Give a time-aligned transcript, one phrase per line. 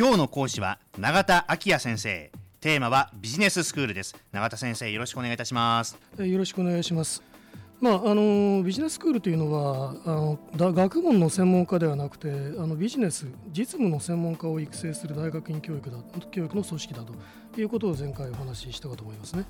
[0.00, 2.32] 今日の講師は永田昭也先生。
[2.62, 4.16] テーマはビジネススクールです。
[4.32, 5.98] 永田先生よろしくお願いいたします。
[6.16, 7.22] よろしくお願いします。
[7.82, 10.38] まあ、あのビジネススクールというのはあの
[10.72, 12.32] 学問の専門家ではなくてあ
[12.66, 15.98] のビジネス実務の専門家を育成する大学院教育だ
[16.30, 19.44] 教育の組織だということを前回お話ししたかと思いますね。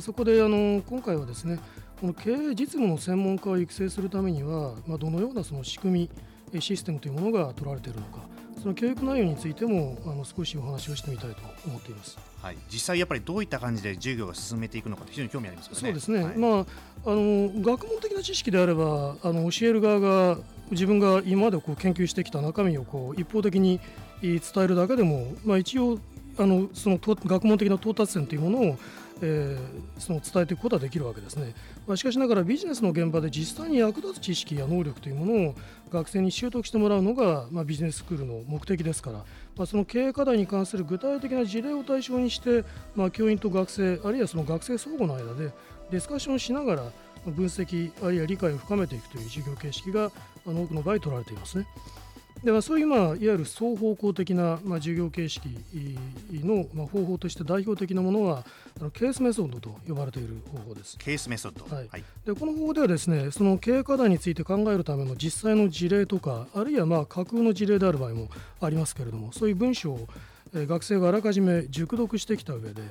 [0.00, 1.58] そこであの今回はですね
[1.98, 6.10] この経営実務の専門家を育成するためには、まあ、どのようなその仕組
[6.52, 8.33] みシステムというものが取られているのか
[8.64, 12.16] その教育内容についてもあの少しお話をしてみたいと思っています。
[12.40, 16.24] はい、実際やっぱりどういった感じで授業が進めていくのか非常に興味あります、ね、そうですね。
[16.24, 20.38] はい、まああの学問的な知識であればあの教える側が
[20.70, 23.80] 自分が今までこう研究してきた中身をこう一方的に
[24.22, 25.98] 伝えるだけでも、まあ、一応
[26.38, 28.78] あのその学問的な到達点というものを
[29.22, 31.54] えー、その伝えていくことはできるわけですね、
[31.86, 35.54] まあ、しかしながらビジネスの現場で実際に役立つ知識や能力というものを
[35.90, 39.18] 学生に習得してもらうのが、まあ、ビジネススクールの目的ですから、
[39.56, 42.64] まあ、その経営課題に関する具体的な事例を対象にして、
[42.96, 45.52] ま、教員と学生あるいはその学生相互の間で
[45.90, 46.82] ディスカッションしながら
[47.26, 50.10] 分析あるいは理解を深めていくという授業形式が
[50.46, 51.66] あの多くの場合取られていますね。
[52.44, 55.48] ではそういう、まあ、いわゆる双方向的な、まあ、授業形式
[56.32, 58.44] の、まあ、方法として代表的なものは
[58.78, 60.98] あのケースメソッドと呼ばれている方法です。
[60.98, 68.28] ケースメソッド、はい、はい、でこの方法ではですねその経営課題について考えるための実際の事例とかあるいはまあ架空の事例である場合も
[68.60, 70.06] ありますけれどもそういう文章を
[70.54, 72.82] 学生があらかじめ熟読してきた上で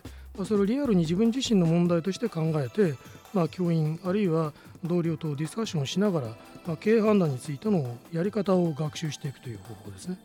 [0.45, 2.95] それをリアルに自分自身の問題として考えて、
[3.33, 4.53] まあ、教員あるいは
[4.83, 6.27] 同僚とディスカッションをしながら、
[6.65, 10.17] まあ、経営判断についてのやり方を学習していくという方法ですね。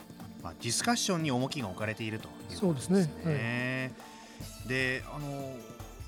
[0.43, 3.03] まあ、ディスカッションに重きが置かれているということですね。
[3.03, 3.93] そうですね、
[4.65, 5.53] はい、であの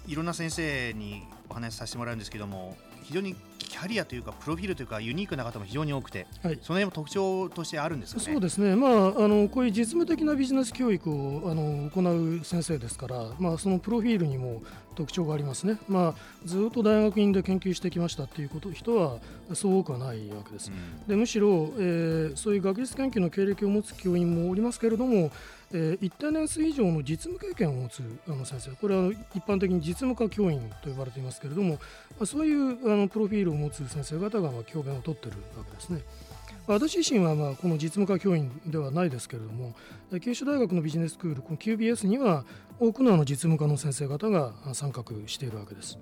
[0.07, 14.63] いろんな先生にお話しさせてもらうんですけども非常にキャリアというかプロフィールというかユニークな方も非常に多くて、はい、その辺も特徴としてあるんですか、ね、そうですね、まあ、あのこういう実務的なビジネス教育をあの行う先生ですから、まあ、そのプロフィールにも
[14.95, 19.19] 特徴がありますね、まあ、ずっと大学院で研究してきましたっていうこと人は
[19.55, 20.71] そう多くはないわけです。
[20.71, 25.31] うん、でむしろ、えー、そういう学術研究の経歴を持つ教員もおりますけれども、
[25.73, 28.71] えー、一定年数以上の実務経験を持つあの先生。
[28.73, 31.79] これは一般的に実務科教員と呼ばれていますけれども、ま
[32.23, 36.03] あ、そういうあのプロフィールを持つ先生方がまあ教鞭を取ってるわけですね。
[36.67, 39.75] 私自身はまあこの実務家教員ではないですけれども
[40.21, 42.45] 九州大学のビジネススクールこの QBS には
[42.79, 45.99] 多くのあの実務家の先生方が参画しているわけです。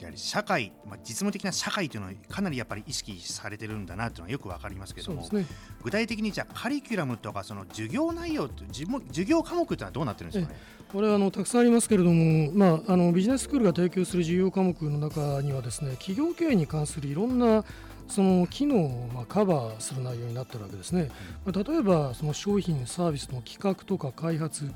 [0.00, 5.46] やはり社会、まあ、実務的な社会というのはかなりやっぱり意識されてるんだなというのはよくわかりますけれども、ね、
[5.82, 10.58] 具体的にじゃあカリキュラムとかその授業内容授業科目というのはどうなってるんですかね？
[10.92, 17.64] これはあのたくさんありますけれども、まあ、あのビジネススクールが提供する授業科目の中にはですね企業経営に関するいろんな
[18.10, 21.10] その機能をまカバーする内容になっているわけですね。
[21.44, 24.70] ま例えばその商品サービスの企画とか開発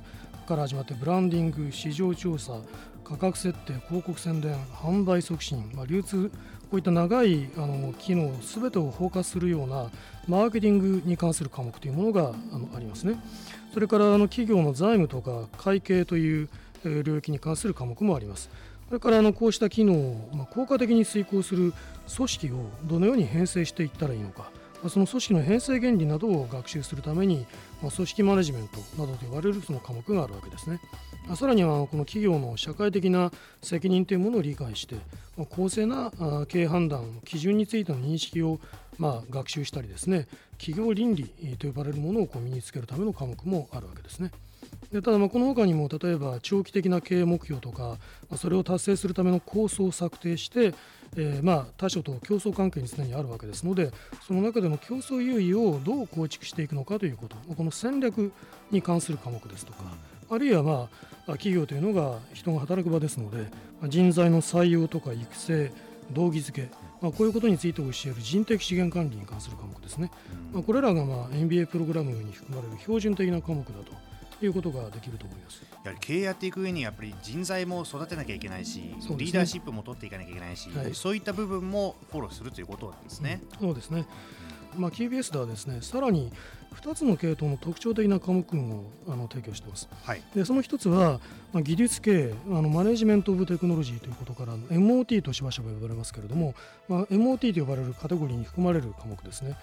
[0.47, 2.61] から始まってブランディング市場調査
[3.05, 6.31] 価格設定広告宣伝販売促進、まあ、流通
[6.71, 9.91] こういった長いあの機能すべてを包括するような
[10.27, 13.23] マーケティングに関する科目というものがあのありますね
[13.73, 16.49] それからあの企業の財務とか会計という
[16.85, 18.51] 領域に関する科目もあります
[18.95, 21.75] それからあのこうした機能をま効果的に遂行する
[22.15, 24.53] 組織をどのように編成していったらいいのか
[24.89, 27.45] その組織の編成原理などを学習するために、
[27.83, 30.79] ま組織マネジメントなどと呼ばれるその科目があるわけですね。
[31.35, 33.33] さらにはこの企業の社会的な
[33.63, 34.95] 責任というものを理解して、
[35.49, 36.13] 公正な
[36.47, 38.61] 経営判断、基準についての認識を
[38.99, 40.29] ま学習したりですね、
[40.59, 41.25] 企業倫理
[41.59, 44.31] と呼ばれるものをこう身につけるための科目もあるわけですね。
[44.93, 47.99] でただまあこの他にも例えば長期的な経営目標とか
[48.37, 50.75] それを達成するための構想を策定して、
[51.17, 53.91] えー、まあ他社と競争関係に常にあるわけですので
[54.27, 57.37] その中での競争優位をどう構築していくのかということ。
[57.55, 58.33] この戦略
[58.71, 59.79] に関する科目ですとか
[60.31, 60.89] あるいはま
[61.27, 63.49] あ企業というのが人が働く場ですので
[63.89, 65.73] 人材の採用とか育成
[66.13, 66.69] 動機づけ、
[67.01, 70.11] まあ、こういうことについて教える人的資源管理に関する科目ですね、
[70.53, 73.93] まあ、これらがまあ MBA プログラムに含まれる標準的な科目だと
[74.43, 75.63] いうことができると思います。
[75.85, 83.43] やはり経営やっていく上にやっぱり人材も育てなきゃいけないし、ね、リーダーシップも取っていかなきゃいけないし、はい、そういった部分もフォローするということなんですね。
[83.61, 84.07] うん、そうですね、
[84.77, 86.33] まあ、KBS ではですねさらに
[86.75, 91.21] 2つの系統の特徴的な科目をあの提供しています、はい、でその1つは、
[91.53, 96.55] まあ、技術系あのマネジメント・オブ・テクノロジーということから MOT としばしば呼ばれますけれども、
[96.89, 99.57] まあ、MOT と呼ばれるカテゴリーに含まれる科目ですね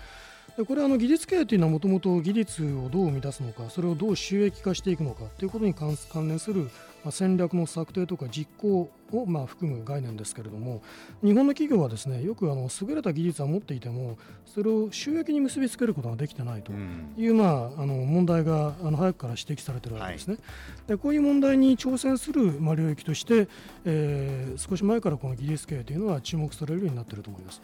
[0.57, 5.95] でこれはあの技術経営というのはもともと技術をどう生み出すのかそれをどう収益化していくのかということに関
[6.27, 6.69] 連する
[7.09, 10.83] 戦略の策定とか実行をまあ含む概念ですけれども
[11.23, 16.71] 日本の企業はですねよくあの優れた技術は持っていてもそれを収益に結びつけることができてないと
[17.17, 23.47] いう、まあ、あの問題があの早くから指摘されているわけですね、はい、でこういう問題に挑戦する、まあ、領域として、
[23.85, 27.61] えー、少し前からこの技術経営というのは注目されるようになっていると思います。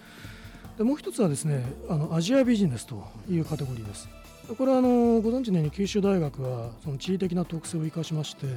[0.77, 4.07] でもう一つはですねあのアジアビジネスというカテゴリーです。
[4.57, 8.47] これはあのご存知のように九州大学はその地理的な特性を生かしまして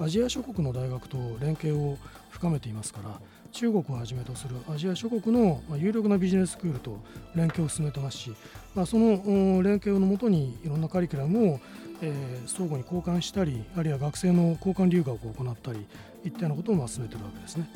[0.00, 1.96] アジア諸国の大学と連携を
[2.30, 3.20] 深めていますから
[3.52, 6.98] 中国をはじめとするアジア諸国の有力なビジネススクールと
[7.36, 8.34] 連携を進めてますし、
[8.74, 11.60] まあ、その連携のもとにいろんなカリキュラムを、
[12.02, 15.86] えー、相互に交換したりあるいは学生の交換留学を行ったり
[16.24, 17.70] いったようなことをま進めているわけですね。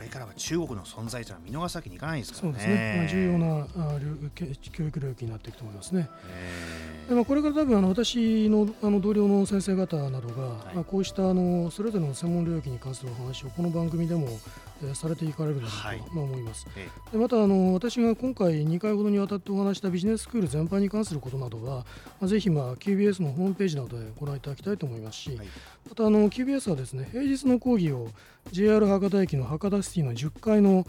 [0.00, 2.58] これからは中国の存在というのは見逃すわけにいかないですからね。
[2.58, 2.94] そうですね。
[2.96, 3.98] まあ、重要なあ
[4.72, 6.08] 教育領域になっていくと思いますね。
[7.10, 14.28] でまあ、これから多分あの私のあの同僚の先生方などが、はい、まあ、こうしたあのそれぞれの専門領域に関するお話をこの番組でも、
[14.80, 16.68] えー、されていかれるだろうと、はい、まあ、思います。
[17.10, 21.78] でまたあの私が今回2回ほどにわたってお話したビジネススクール全般に関することなどは、
[22.20, 25.48] まあ、ぜひ、まあ、QBS のホームページなどでご覧いただきたいと思いますし、はい、
[25.88, 28.06] またあの QBS はですね平日の講義を
[28.52, 30.86] JR 博多駅の博多シティの10階の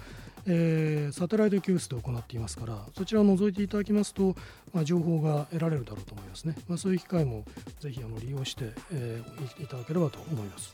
[0.47, 4.35] えー、サテライト教室で行っていますからそちらを覗いていただきますと、
[4.73, 7.45] まあ、情報が得られるだろうと思いますね、まあ、そういう機会も
[7.79, 10.73] ぜひあの利用して、えー、いただければと思います。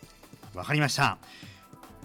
[0.53, 1.17] わかりました。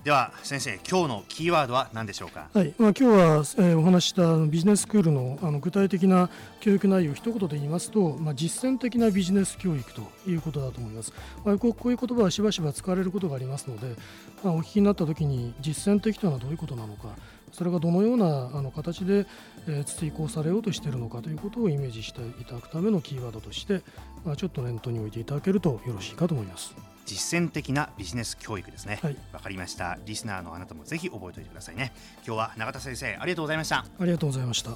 [0.04, 2.48] では先生今日のキーワードは何でしょうか？
[2.52, 2.74] はい。
[2.76, 3.22] まあ今日は、
[3.58, 11.12] えー、お話したビジネススクールのあの具体的な教育内容を一言で言いますと、まあ、実践的なビジネス教育ということだと思います、
[11.44, 13.94] まあ、こうこういう言葉はしばしば使われることがありますので、
[14.42, 17.10] まあ、お聞きになった時に実践的というのはどういうことなのか
[17.52, 19.26] それがどのようなあの形で、
[19.68, 23.82] えー、追行されようとしているのかということをイメージしていただくためのキーワードとして、
[24.24, 26.74] まあ、ちょっと念頭に置いていただけるとよろしいかと思います。
[27.04, 29.00] 実践的なビジネス教育ですね。
[29.02, 29.98] わ、はい、かりました。
[30.06, 31.92] リスナーのあなたもぜひ覚えておいてくださいね。
[32.26, 33.78] 今日は永田先生ありがとうございました。
[33.78, 34.70] ありがとうございました。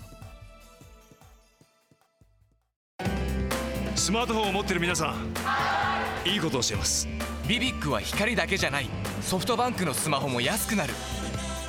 [3.95, 7.09] スマートフォンを持っている皆さん、いいことをしています。
[7.49, 8.89] ビビックは光だけじゃない。
[9.23, 10.93] ソフトバンクのスマホも安くなる。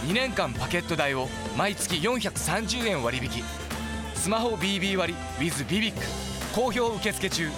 [0.05, 1.27] 2年間パケット代を
[1.57, 3.43] 毎月430円割引。
[4.15, 6.01] スマホ BB 割 with ビビック
[6.53, 7.49] 好評受付中。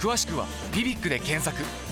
[0.00, 1.87] 詳しくは「ビビック」で検索。